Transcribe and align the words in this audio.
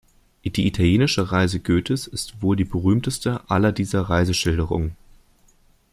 Die 0.43 0.65
Italienische 0.65 1.31
Reise 1.31 1.59
Goethes 1.59 2.07
ist 2.07 2.41
wohl 2.41 2.55
die 2.55 2.63
berühmteste 2.63 3.41
aller 3.51 3.71
dieser 3.71 4.01
Reiseschilderungen. 4.01 4.95